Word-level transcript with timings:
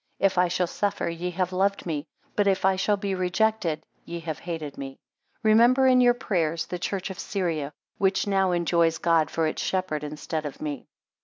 If 0.17 0.35
I 0.39 0.47
shall 0.47 0.65
suffer, 0.65 1.07
ye 1.09 1.29
have 1.29 1.53
loved 1.53 1.85
me: 1.85 2.07
but 2.35 2.47
if 2.47 2.65
I 2.65 2.75
shall 2.75 2.97
be 2.97 3.13
rejected, 3.13 3.83
ye 4.03 4.19
have 4.21 4.39
hated 4.39 4.75
me. 4.75 4.97
9 5.43 5.51
Remember 5.51 5.85
in 5.85 6.01
your 6.01 6.15
prayers 6.15 6.65
the 6.65 6.79
church 6.79 7.11
of 7.11 7.19
Syria, 7.19 7.71
which 7.99 8.25
now 8.25 8.49
enjoys 8.51 8.97
God 8.97 9.29
for 9.29 9.45
its 9.45 9.61
shepherd 9.61 10.03
instead 10.03 10.43
of 10.47 10.59
me. 10.59 10.87